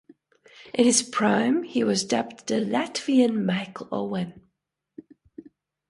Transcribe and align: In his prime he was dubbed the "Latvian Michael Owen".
In 0.73 0.85
his 0.85 1.03
prime 1.03 1.61
he 1.61 1.83
was 1.83 2.03
dubbed 2.03 2.47
the 2.47 2.55
"Latvian 2.55 3.45
Michael 3.45 3.87
Owen". 3.91 4.47